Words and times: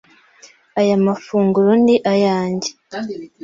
aya 0.79 0.95
magufwa 1.05 1.63
ni 1.85 1.95
ayanjye 2.11 2.69